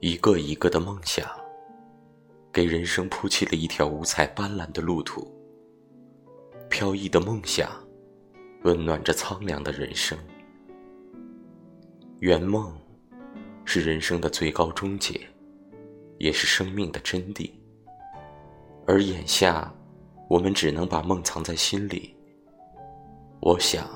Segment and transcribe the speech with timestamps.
[0.00, 1.26] 一个一个的梦想，
[2.52, 5.26] 给人生铺起了一条五彩斑斓的路途。
[6.68, 7.70] 飘逸的梦想，
[8.62, 10.16] 温暖着苍凉的人生。
[12.20, 12.72] 圆梦，
[13.64, 15.20] 是人生的最高终结，
[16.18, 17.50] 也是生命的真谛。
[18.86, 19.72] 而眼下，
[20.28, 22.14] 我们只能把梦藏在心里。
[23.40, 23.88] 我想，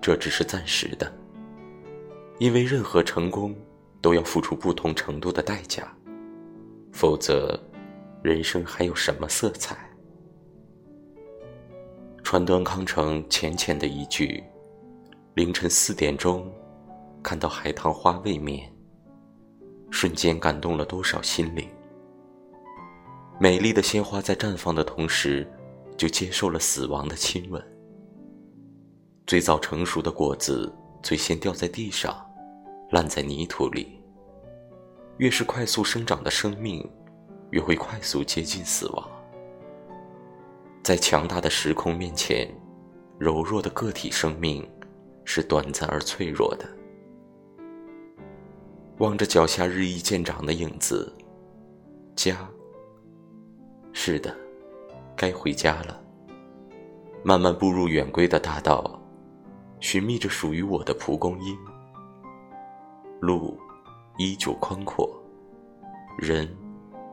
[0.00, 1.12] 这只是暂时的，
[2.38, 3.54] 因为任何成功
[4.00, 5.90] 都要付出不同程度的代价，
[6.92, 7.58] 否则，
[8.22, 9.76] 人生还有什么色彩？
[12.22, 14.42] 川端康成浅浅的一句
[15.34, 16.52] ：“凌晨四点钟，
[17.22, 18.70] 看到海棠花未眠。”
[19.90, 21.66] 瞬间感动了多少心灵？
[23.38, 25.48] 美丽的鲜花在绽放的同时，
[25.96, 27.64] 就接受了死亡的亲吻。
[29.26, 30.70] 最早成熟的果子，
[31.02, 32.25] 最先掉在地上，
[32.90, 34.00] 烂在泥土里。
[35.18, 36.86] 越是快速生长的生命，
[37.50, 39.08] 越会快速接近死亡。
[40.82, 42.48] 在强大的时空面前，
[43.18, 44.68] 柔弱的个体生命
[45.24, 46.68] 是短暂而脆弱的。
[48.98, 51.12] 望着脚下日益渐长的影子，
[52.14, 52.48] 家。
[53.92, 54.36] 是的，
[55.16, 56.00] 该回家了。
[57.24, 59.00] 慢慢步入远归的大道，
[59.80, 61.58] 寻觅着属于我的蒲公英。
[63.20, 63.58] 路
[64.18, 65.10] 依旧宽阔，
[66.18, 66.48] 人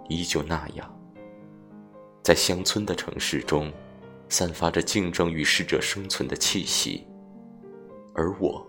[0.09, 1.00] 依旧那样。
[2.22, 3.72] 在乡村的城市中，
[4.30, 7.06] 散发着竞争与适者生存的气息，
[8.14, 8.66] 而我，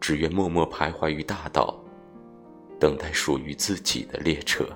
[0.00, 1.78] 只愿默默徘徊于大道，
[2.78, 4.66] 等待属于自己的列车。